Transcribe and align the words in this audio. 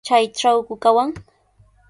¿Chaytrawku 0.07 0.73
kawan? 0.83 1.09